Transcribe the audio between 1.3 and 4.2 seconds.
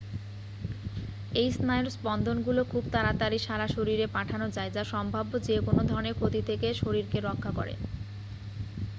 এই স্নায়ুর স্পন্দনগুলো খুব তাড়াতাড়ি সারা শরীরে